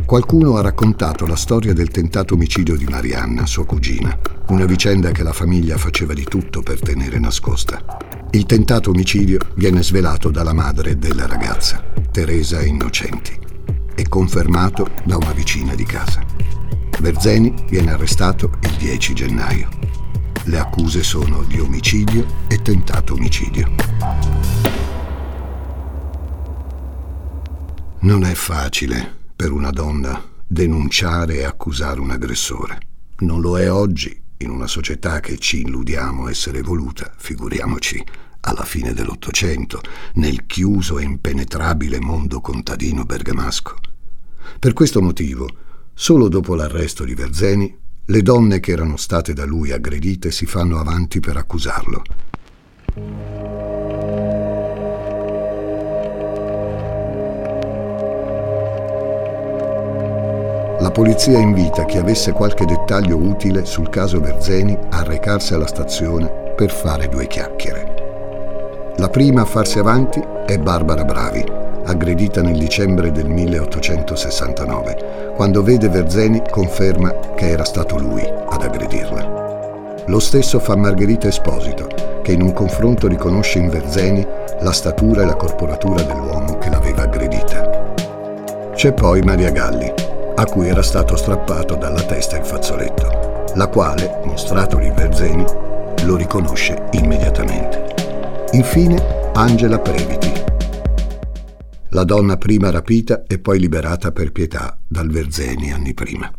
Qualcuno 0.06 0.56
ha 0.56 0.62
raccontato 0.62 1.26
la 1.26 1.36
storia 1.36 1.74
del 1.74 1.90
tentato 1.90 2.36
omicidio 2.36 2.78
di 2.78 2.86
Marianna, 2.86 3.46
sua 3.46 3.66
cugina, 3.66 4.18
una 4.48 4.66
vicenda 4.66 5.12
che 5.12 5.22
la 5.22 5.34
famiglia 5.34 5.78
faceva 5.78 6.14
di 6.14 6.24
tutto 6.24 6.62
per 6.62 6.80
tenere 6.80 7.20
nascosta. 7.20 7.84
Il 8.32 8.46
tentato 8.46 8.92
omicidio 8.92 9.40
viene 9.56 9.84
svelato 9.84 10.30
dalla 10.30 10.54
madre 10.54 10.98
della 10.98 11.28
ragazza, 11.28 11.84
Teresa 12.12 12.64
Innocenti, 12.64 13.38
e 13.96 14.08
confermato 14.08 14.90
da 15.04 15.18
una 15.18 15.34
vicina 15.34 15.76
di 15.76 15.84
casa. 15.84 16.24
Verzeni 17.00 17.54
viene 17.70 17.92
arrestato 17.92 18.52
il 18.62 18.76
10 18.78 19.14
gennaio. 19.14 19.70
Le 20.46 20.60
accuse 20.60 21.04
sono 21.04 21.44
di 21.44 21.60
omicidio 21.60 22.26
e 22.48 22.62
tentato 22.62 23.14
omicidio. 23.14 23.76
Non 28.00 28.24
è 28.24 28.34
facile 28.34 29.17
per 29.38 29.52
una 29.52 29.70
donna 29.70 30.20
denunciare 30.48 31.36
e 31.36 31.44
accusare 31.44 32.00
un 32.00 32.10
aggressore. 32.10 32.80
Non 33.20 33.40
lo 33.40 33.60
è 33.60 33.72
oggi 33.72 34.20
in 34.38 34.50
una 34.50 34.66
società 34.66 35.20
che 35.20 35.38
ci 35.38 35.62
illudiamo 35.62 36.28
essere 36.28 36.58
evoluta, 36.58 37.14
figuriamoci 37.16 38.04
alla 38.42 38.66
fine 38.66 38.94
dell'Ottocento, 38.94 39.82
nel 40.14 40.48
chiuso 40.48 40.98
e 40.98 41.04
impenetrabile 41.04 42.00
mondo 42.00 42.42
contadino 42.42 43.04
bergamasco. 43.04 43.76
Per 44.58 44.74
questo 44.74 45.04
motivo, 45.04 45.48
solo 45.94 46.30
dopo 46.30 46.56
l'arresto 46.56 47.04
di 47.04 47.14
Verzeni, 47.14 47.78
le 48.06 48.22
donne 48.24 48.60
che 48.60 48.72
erano 48.72 48.98
state 48.98 49.34
da 49.34 49.46
lui 49.46 49.72
aggredite 49.72 50.32
si 50.32 50.48
fanno 50.48 50.80
avanti 50.80 51.20
per 51.20 51.38
accusarlo. 51.38 52.02
Polizia 60.98 61.38
invita 61.38 61.86
chi 61.86 62.00
avesse 62.00 62.32
qualche 62.32 62.66
dettaglio 62.66 63.18
utile 63.18 63.66
sul 63.66 63.88
caso 63.88 64.20
Verzeni 64.20 64.76
a 64.90 65.04
recarsi 65.04 65.54
alla 65.54 65.68
stazione 65.68 66.26
per 66.56 66.72
fare 66.72 67.08
due 67.08 67.28
chiacchiere. 67.28 68.94
La 68.96 69.08
prima 69.08 69.42
a 69.42 69.46
farsi 69.46 69.78
avanti 69.78 70.20
è 70.48 70.58
Barbara 70.58 71.06
Bravi, 71.06 71.46
aggredita 71.86 72.42
nel 72.42 72.58
dicembre 72.58 73.12
del 73.12 73.28
1869. 73.28 75.34
Quando 75.36 75.62
vede 75.62 75.88
Verzeni 75.88 76.42
conferma 76.50 77.14
che 77.36 77.48
era 77.48 77.64
stato 77.64 78.00
lui 78.00 78.24
ad 78.24 78.64
aggredirla. 78.64 80.02
Lo 80.08 80.20
stesso 80.20 80.58
fa 80.58 80.76
Margherita 80.76 81.28
Esposito, 81.28 81.90
che 82.24 82.32
in 82.32 82.42
un 82.42 82.54
confronto 82.54 83.08
riconosce 83.08 83.60
in 83.60 83.70
Verzeni 83.70 84.26
la 84.62 84.72
statura 84.72 85.22
e 85.22 85.26
la 85.26 85.36
corporatura 85.36 86.02
dell'uomo 86.02 86.58
che 86.58 86.72
l'aveva 86.72 87.04
aggredita. 87.04 87.94
C'è 88.74 88.94
poi 88.94 89.22
Maria 89.22 89.52
Galli, 89.52 90.07
a 90.40 90.46
cui 90.46 90.68
era 90.68 90.84
stato 90.84 91.16
strappato 91.16 91.76
dalla 91.76 92.04
testa 92.04 92.38
il 92.38 92.46
fazzoletto, 92.46 93.54
la 93.56 93.68
quale, 93.70 94.22
mostratogli 94.24 94.92
Verzeni, 94.92 95.44
lo 96.04 96.16
riconosce 96.16 96.90
immediatamente. 96.92 98.46
Infine 98.52 99.32
Angela 99.34 99.80
Previti, 99.80 100.32
la 101.90 102.04
donna 102.04 102.38
prima 102.38 102.70
rapita 102.70 103.24
e 103.26 103.40
poi 103.40 103.60
liberata 103.60 104.12
per 104.12 104.32
pietà 104.32 104.78
dal 104.88 105.10
Verzeni 105.10 105.72
anni 105.72 105.96
prima. 105.96 106.32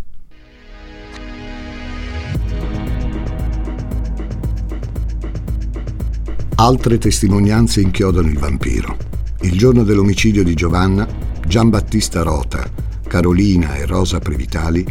Altre 6.54 6.98
testimonianze 6.98 7.80
inchiodano 7.80 8.28
il 8.28 8.38
vampiro. 8.38 8.96
Il 9.40 9.58
giorno 9.58 9.82
dell'omicidio 9.82 10.44
di 10.44 10.54
Giovanna, 10.54 11.06
Giambattista 11.44 12.22
Rota, 12.22 12.86
Carolina 13.08 13.74
e 13.74 13.86
Rosa 13.86 14.20
Previtali 14.20 14.86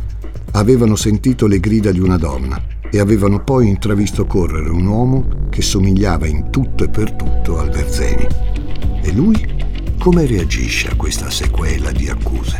avevano 0.54 0.96
sentito 0.96 1.46
le 1.46 1.60
grida 1.60 1.92
di 1.92 2.00
una 2.00 2.18
donna 2.18 2.62
e 2.90 3.00
avevano 3.00 3.44
poi 3.44 3.70
intravisto 3.70 4.26
correre 4.26 4.70
un 4.70 4.86
uomo 4.86 5.28
che 5.50 5.62
somigliava 5.62 6.26
in 6.26 6.50
tutto 6.50 6.84
e 6.84 6.90
per 6.90 7.14
tutto 7.14 7.60
al 7.60 7.70
Verzeni. 7.70 8.28
E 9.04 9.14
lui 9.14 9.56
come 10.00 10.26
reagisce 10.26 10.90
a 10.90 10.96
questa 10.96 11.30
sequela 11.30 11.92
di 11.92 12.10
accuse? 12.10 12.60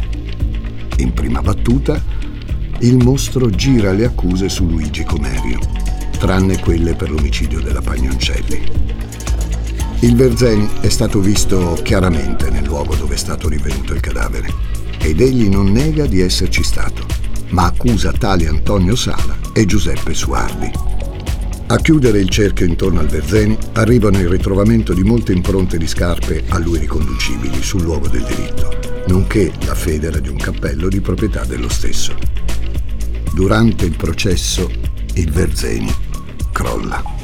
In 0.98 1.14
prima 1.14 1.42
battuta, 1.42 2.02
il 2.80 2.98
mostro 2.98 3.50
gira 3.50 3.92
le 3.92 4.06
accuse 4.06 4.50
su 4.50 4.68
Luigi 4.68 5.04
Comerio, 5.04 5.60
tranne 6.20 6.60
quelle 6.60 6.94
per 6.94 7.10
l'omicidio 7.10 7.62
della 7.62 7.82
Pagnoncelli. 7.82 8.62
Il 10.02 10.16
Verzeni 10.16 10.70
è 10.82 10.90
stato 10.90 11.20
visto 11.20 11.80
chiaramente 11.84 12.52
nel 12.52 12.66
luogo 12.66 12.96
dove 12.96 13.16
è 13.16 13.18
stato 13.18 13.50
rinvenuto 13.50 13.94
il 13.94 14.00
cadavere 14.00 14.77
ed 15.00 15.22
egli 15.22 15.48
non 15.48 15.72
nega 15.72 16.06
di 16.06 16.22
esserci 16.22 16.64
stato, 16.64 17.06
ma 17.50 17.66
accusa 17.66 18.12
tali 18.12 18.46
Antonio 18.46 18.96
Sala 18.96 19.38
e 19.54 19.66
Giuseppe 19.66 20.14
Suardi. 20.14 20.72
A 21.70 21.78
chiudere 21.78 22.20
il 22.20 22.30
cerchio 22.30 22.66
intorno 22.66 23.02
al 23.02 23.08
Verzeni 23.08 23.58
arrivano 23.74 24.20
il 24.20 24.30
ritrovamento 24.30 24.94
di 24.94 25.04
molte 25.04 25.34
impronte 25.34 25.78
di 25.78 25.88
scarpe 25.88 26.46
a 26.48 26.60
lui 26.60 26.80
riconducibili 26.80 27.62
sul 27.62 27.82
luogo 27.82 28.08
del 28.08 28.24
delitto, 28.24 29.04
nonché 29.08 29.52
la 29.66 29.76
federa 29.76 30.20
di 30.20 30.30
un 30.30 30.38
cappello 30.38 30.88
di 30.88 31.02
proprietà 31.02 31.44
dello 31.44 31.68
stesso. 31.68 32.16
Durante 33.34 33.86
il 33.86 33.98
processo 33.98 34.72
il 35.16 35.30
Verzeni 35.30 35.94
crolla. 36.54 37.17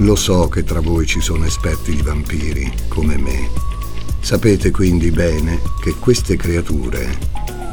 Lo 0.00 0.16
so 0.16 0.48
che 0.48 0.64
tra 0.64 0.80
voi 0.80 1.06
ci 1.06 1.20
sono 1.20 1.44
esperti 1.44 1.94
di 1.94 2.00
vampiri, 2.00 2.72
come 2.88 3.18
me. 3.18 3.50
Sapete 4.20 4.70
quindi 4.70 5.10
bene 5.10 5.60
che 5.82 5.94
queste 6.00 6.36
creature 6.36 7.18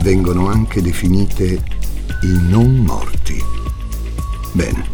vengono 0.01 0.47
anche 0.47 0.81
definite 0.81 1.63
i 2.23 2.37
non 2.49 2.75
morti. 2.79 3.41
Bene. 4.51 4.85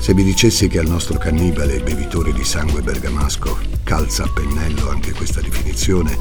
Se 0.00 0.14
vi 0.14 0.24
dicessi 0.24 0.66
che 0.66 0.78
al 0.78 0.86
nostro 0.86 1.18
cannibale 1.18 1.82
bevitore 1.82 2.32
di 2.32 2.44
sangue 2.44 2.80
bergamasco 2.80 3.58
calza 3.82 4.24
a 4.24 4.32
pennello 4.32 4.88
anche 4.88 5.12
questa 5.12 5.42
definizione, 5.42 6.16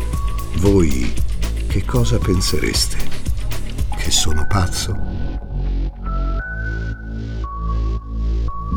voi 0.58 1.14
che 1.68 1.86
cosa 1.86 2.18
pensereste? 2.18 2.98
Che 3.96 4.12
sono 4.12 4.46
pazzo? 4.48 5.17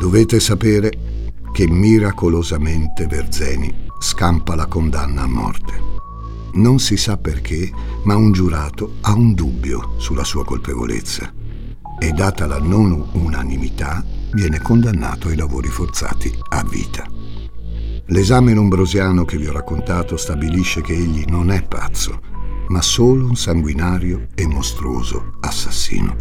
Dovete 0.01 0.39
sapere 0.39 1.29
che 1.53 1.67
miracolosamente 1.67 3.05
Verzeni 3.05 3.71
scampa 3.99 4.55
la 4.55 4.65
condanna 4.65 5.21
a 5.21 5.27
morte. 5.27 5.79
Non 6.53 6.79
si 6.79 6.97
sa 6.97 7.17
perché, 7.17 7.71
ma 8.05 8.15
un 8.15 8.31
giurato 8.31 8.95
ha 9.01 9.13
un 9.13 9.35
dubbio 9.35 9.93
sulla 9.97 10.23
sua 10.23 10.43
colpevolezza 10.43 11.31
e 11.99 12.11
data 12.13 12.47
la 12.47 12.57
non 12.57 13.09
unanimità 13.11 14.03
viene 14.31 14.59
condannato 14.59 15.27
ai 15.27 15.35
lavori 15.35 15.67
forzati 15.67 16.35
a 16.49 16.63
vita. 16.63 17.05
L'esame 18.07 18.55
lombrosiano 18.55 19.23
che 19.23 19.37
vi 19.37 19.45
ho 19.45 19.51
raccontato 19.51 20.17
stabilisce 20.17 20.81
che 20.81 20.93
egli 20.93 21.25
non 21.27 21.51
è 21.51 21.61
pazzo, 21.61 22.19
ma 22.69 22.81
solo 22.81 23.27
un 23.27 23.35
sanguinario 23.35 24.29
e 24.33 24.47
mostruoso 24.47 25.33
assassino. 25.41 26.15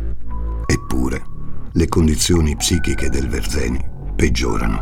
Eppure, 0.67 1.30
le 1.73 1.87
condizioni 1.87 2.57
psichiche 2.57 3.09
del 3.11 3.29
Verzeni 3.29 3.79
peggiorano 4.17 4.81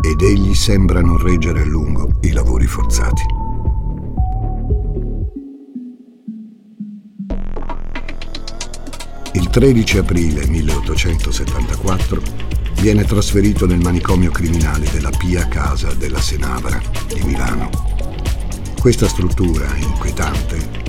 ed 0.00 0.20
egli 0.22 0.54
sembra 0.54 1.02
non 1.02 1.18
reggere 1.18 1.60
a 1.60 1.66
lungo 1.66 2.18
i 2.22 2.32
lavori 2.32 2.66
forzati. 2.66 3.22
Il 9.32 9.50
13 9.50 9.98
aprile 9.98 10.46
1874 10.46 12.22
viene 12.80 13.04
trasferito 13.04 13.66
nel 13.66 13.80
manicomio 13.80 14.30
criminale 14.30 14.88
della 14.90 15.10
Pia 15.10 15.46
Casa 15.48 15.92
della 15.92 16.20
Senavra 16.20 16.80
di 17.08 17.22
Milano. 17.24 17.68
Questa 18.80 19.08
struttura 19.08 19.74
inquietante 19.76 20.83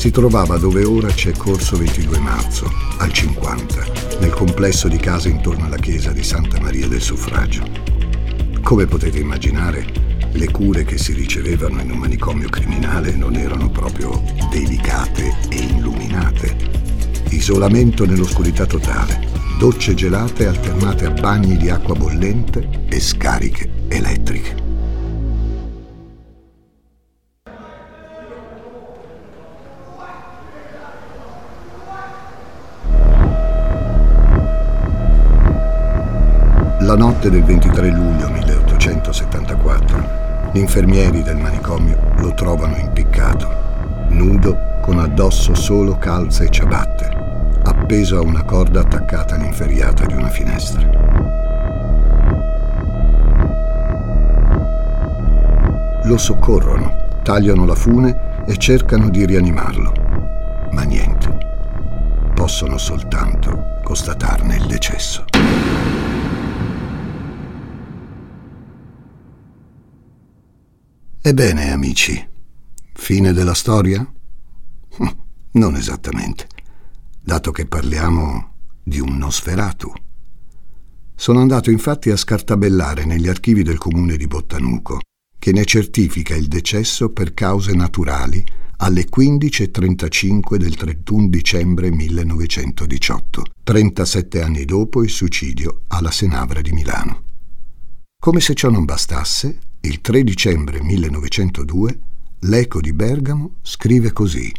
si 0.00 0.10
trovava 0.10 0.56
dove 0.56 0.82
ora 0.82 1.08
c'è 1.08 1.32
Corso 1.32 1.76
22 1.76 2.18
Marzo, 2.20 2.72
al 3.00 3.12
50, 3.12 4.18
nel 4.20 4.30
complesso 4.30 4.88
di 4.88 4.96
case 4.96 5.28
intorno 5.28 5.66
alla 5.66 5.76
chiesa 5.76 6.10
di 6.10 6.22
Santa 6.22 6.58
Maria 6.58 6.88
del 6.88 7.02
Suffragio. 7.02 7.62
Come 8.62 8.86
potete 8.86 9.18
immaginare, 9.18 9.84
le 10.32 10.50
cure 10.50 10.84
che 10.84 10.96
si 10.96 11.12
ricevevano 11.12 11.82
in 11.82 11.90
un 11.90 11.98
manicomio 11.98 12.48
criminale 12.48 13.14
non 13.14 13.36
erano 13.36 13.68
proprio 13.68 14.22
delicate 14.50 15.36
e 15.50 15.56
illuminate. 15.56 16.56
Isolamento 17.28 18.06
nell'oscurità 18.06 18.64
totale, 18.64 19.28
docce 19.58 19.92
gelate 19.92 20.46
alternate 20.46 21.04
a 21.04 21.10
bagni 21.10 21.58
di 21.58 21.68
acqua 21.68 21.94
bollente 21.94 22.86
e 22.88 22.98
scariche 23.00 23.68
elettriche. 23.88 24.69
La 36.90 36.96
notte 36.96 37.30
del 37.30 37.44
23 37.44 37.88
luglio 37.90 38.28
1874, 38.30 40.50
gli 40.50 40.58
infermieri 40.58 41.22
del 41.22 41.36
manicomio 41.36 41.96
lo 42.16 42.34
trovano 42.34 42.76
impiccato, 42.76 43.48
nudo, 44.08 44.80
con 44.82 44.98
addosso 44.98 45.54
solo 45.54 45.96
calze 45.98 46.46
e 46.46 46.50
ciabatte, 46.50 47.08
appeso 47.62 48.16
a 48.16 48.22
una 48.22 48.42
corda 48.42 48.80
attaccata 48.80 49.36
all'inferriata 49.36 50.04
di 50.04 50.14
una 50.14 50.30
finestra. 50.30 50.90
Lo 56.02 56.18
soccorrono, 56.18 57.20
tagliano 57.22 57.66
la 57.66 57.76
fune 57.76 58.42
e 58.46 58.56
cercano 58.56 59.10
di 59.10 59.24
rianimarlo, 59.26 59.92
ma 60.72 60.82
niente. 60.82 61.38
Possono 62.34 62.78
soltanto 62.78 63.78
constatarne 63.84 64.56
il 64.56 64.66
decesso. 64.66 65.24
Ebbene, 71.22 71.70
amici, 71.70 72.28
fine 72.94 73.34
della 73.34 73.52
storia? 73.52 74.00
Non 75.52 75.76
esattamente, 75.76 76.46
dato 77.20 77.50
che 77.50 77.66
parliamo 77.66 78.54
di 78.82 79.00
un 79.00 79.18
Nosferatu. 79.18 79.92
Sono 81.14 81.40
andato 81.40 81.70
infatti 81.70 82.08
a 82.08 82.16
scartabellare 82.16 83.04
negli 83.04 83.28
archivi 83.28 83.62
del 83.62 83.76
comune 83.76 84.16
di 84.16 84.26
Bottanuco, 84.26 85.00
che 85.38 85.52
ne 85.52 85.66
certifica 85.66 86.34
il 86.34 86.46
decesso 86.46 87.10
per 87.10 87.34
cause 87.34 87.74
naturali 87.74 88.42
alle 88.76 89.04
15.35 89.04 90.56
del 90.56 90.74
31 90.74 91.28
dicembre 91.28 91.90
1918, 91.90 93.44
37 93.62 94.40
anni 94.40 94.64
dopo 94.64 95.02
il 95.02 95.10
suicidio 95.10 95.82
alla 95.88 96.10
Senavra 96.10 96.62
di 96.62 96.72
Milano. 96.72 97.24
Come 98.18 98.40
se 98.40 98.54
ciò 98.54 98.70
non 98.70 98.86
bastasse, 98.86 99.58
il 99.82 100.02
3 100.02 100.22
dicembre 100.22 100.82
1902 100.82 102.00
l'Eco 102.40 102.80
di 102.80 102.92
Bergamo 102.92 103.56
scrive 103.62 104.12
così. 104.12 104.52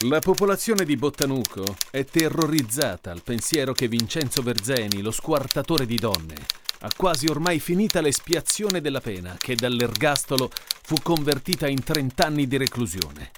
La 0.00 0.20
popolazione 0.20 0.84
di 0.84 0.96
Bottanuco 0.96 1.76
è 1.90 2.04
terrorizzata 2.04 3.10
al 3.10 3.22
pensiero 3.22 3.72
che 3.72 3.88
Vincenzo 3.88 4.42
Verzeni, 4.42 5.02
lo 5.02 5.10
squartatore 5.10 5.84
di 5.84 5.96
donne, 5.96 6.34
ha 6.80 6.88
quasi 6.96 7.26
ormai 7.26 7.60
finita 7.60 8.00
l'espiazione 8.00 8.80
della 8.80 9.00
pena 9.00 9.36
che 9.38 9.54
dall'ergastolo 9.54 10.50
fu 10.82 10.96
convertita 11.02 11.68
in 11.68 11.82
30 11.82 12.26
anni 12.26 12.46
di 12.46 12.56
reclusione. 12.56 13.30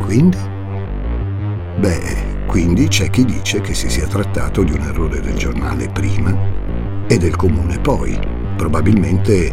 Quindi? 0.00 0.38
Beh, 1.78 2.19
quindi 2.50 2.88
c'è 2.88 3.10
chi 3.10 3.24
dice 3.24 3.60
che 3.60 3.74
si 3.74 3.88
sia 3.88 4.08
trattato 4.08 4.64
di 4.64 4.72
un 4.72 4.80
errore 4.80 5.20
del 5.20 5.36
giornale 5.36 5.88
prima 5.88 6.36
e 7.06 7.16
del 7.16 7.36
comune 7.36 7.78
poi, 7.78 8.18
probabilmente 8.56 9.52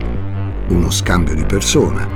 uno 0.70 0.90
scambio 0.90 1.36
di 1.36 1.46
persona. 1.46 2.10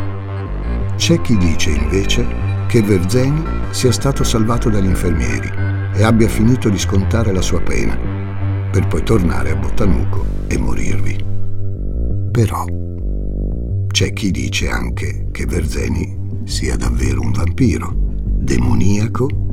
C'è 0.95 1.21
chi 1.21 1.37
dice 1.37 1.69
invece 1.69 2.25
che 2.67 2.81
Verzeni 2.81 3.43
sia 3.69 3.91
stato 3.91 4.23
salvato 4.23 4.71
dagli 4.71 4.87
infermieri 4.87 5.51
e 5.93 6.01
abbia 6.01 6.27
finito 6.27 6.67
di 6.67 6.79
scontare 6.79 7.31
la 7.31 7.41
sua 7.41 7.61
pena, 7.61 7.95
per 8.71 8.87
poi 8.87 9.03
tornare 9.03 9.51
a 9.51 9.55
Bottanuco 9.55 10.25
e 10.47 10.57
morirvi. 10.57 11.23
Però 12.31 12.65
c'è 13.85 14.13
chi 14.13 14.31
dice 14.31 14.67
anche 14.67 15.27
che 15.31 15.45
Verzeni 15.45 16.41
sia 16.45 16.75
davvero 16.75 17.21
un 17.21 17.33
vampiro, 17.33 17.93
demoniaco 17.95 19.50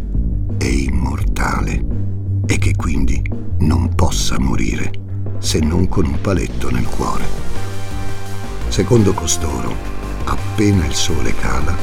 è 0.58 0.66
immortale 0.66 1.84
e 2.46 2.58
che 2.58 2.74
quindi 2.74 3.22
non 3.60 3.94
possa 3.94 4.38
morire 4.40 4.90
se 5.38 5.60
non 5.60 5.88
con 5.88 6.04
un 6.04 6.20
paletto 6.20 6.70
nel 6.70 6.86
cuore. 6.86 7.24
Secondo 8.66 9.14
costoro, 9.14 9.74
appena 10.24 10.84
il 10.84 10.94
sole 10.94 11.32
cala, 11.34 11.76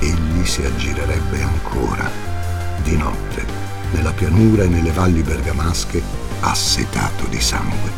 egli 0.00 0.44
si 0.44 0.62
aggirerebbe 0.62 1.42
ancora, 1.42 2.10
di 2.82 2.96
notte, 2.96 3.44
nella 3.92 4.12
pianura 4.12 4.64
e 4.64 4.68
nelle 4.68 4.90
valli 4.90 5.22
bergamasche, 5.22 6.02
assetato 6.40 7.26
di 7.28 7.40
sangue. 7.40 7.90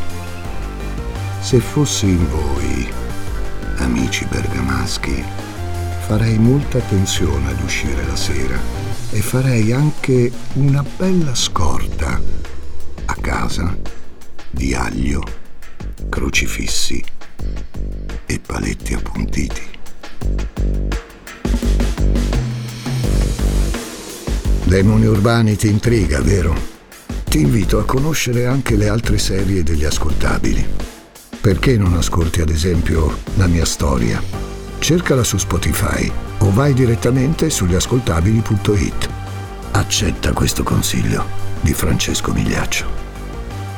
Se 1.41 1.59
fossi 1.59 2.07
in 2.07 2.29
voi, 2.31 2.89
amici 3.79 4.25
bergamaschi, 4.27 5.25
farei 6.07 6.39
molta 6.39 6.79
attenzione 6.79 7.51
ad 7.51 7.61
uscire 7.63 8.07
la 8.07 8.17
sera 8.17 8.86
e 9.17 9.23
farei 9.23 9.73
anche 9.73 10.31
una 10.57 10.85
bella 10.99 11.35
scorta 11.35 12.21
a 13.07 13.15
casa 13.15 13.75
di 14.51 14.75
aglio, 14.75 15.25
crocifissi 16.11 17.03
e 18.27 18.41
paletti 18.41 18.93
appuntiti. 18.93 19.63
Demoni 24.65 25.07
urbani 25.07 25.57
ti 25.57 25.69
intriga, 25.69 26.21
vero? 26.21 26.55
Ti 27.25 27.41
invito 27.41 27.79
a 27.79 27.87
conoscere 27.87 28.45
anche 28.45 28.77
le 28.77 28.91
altre 28.91 29.17
serie 29.17 29.63
degli 29.63 29.85
ascoltabili. 29.85 30.63
Perché 31.41 31.79
non 31.79 31.95
ascolti 31.95 32.43
ad 32.43 32.51
esempio 32.51 33.17
la 33.37 33.47
mia 33.47 33.65
storia? 33.65 34.46
Cercala 34.87 35.25
su 35.25 35.37
Spotify 35.37 36.09
o 36.39 36.53
vai 36.53 36.73
direttamente 36.73 37.51
sugli 37.51 37.75
ascoltabili.it. 37.75 39.09
Accetta 39.73 40.33
questo 40.33 40.63
consiglio 40.63 41.25
di 41.61 41.75
Francesco 41.75 42.33
Migliaccio. 42.33 42.87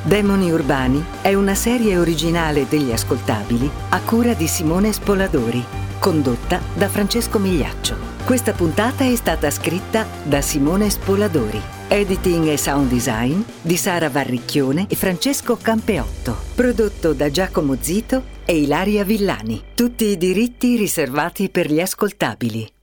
Demoni 0.02 0.50
Urbani 0.52 1.02
è 1.22 1.32
una 1.32 1.54
serie 1.54 1.96
originale 1.96 2.66
degli 2.68 2.92
ascoltabili 2.92 3.70
a 3.88 4.00
cura 4.00 4.34
di 4.34 4.46
Simone 4.46 4.92
Spoladori, 4.92 5.64
condotta 5.98 6.60
da 6.74 6.90
Francesco 6.90 7.38
Migliaccio. 7.38 7.96
Questa 8.26 8.52
puntata 8.52 9.02
è 9.02 9.16
stata 9.16 9.50
scritta 9.50 10.06
da 10.24 10.42
Simone 10.42 10.90
Spoladori. 10.90 11.62
Editing 11.88 12.48
e 12.48 12.58
sound 12.58 12.90
design 12.90 13.40
di 13.62 13.78
Sara 13.78 14.10
Varricchione 14.10 14.84
e 14.90 14.94
Francesco 14.94 15.56
Campeotto. 15.56 16.36
Prodotto 16.54 17.14
da 17.14 17.30
Giacomo 17.30 17.78
Zito 17.80 18.36
e 18.50 18.56
Ilaria 18.56 19.04
Villani. 19.04 19.60
Tutti 19.74 20.06
i 20.06 20.16
diritti 20.16 20.74
riservati 20.76 21.50
per 21.50 21.70
gli 21.70 21.80
ascoltabili. 21.80 22.77